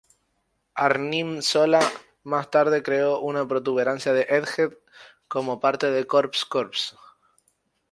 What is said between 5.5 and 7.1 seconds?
parte de Corpse Corps.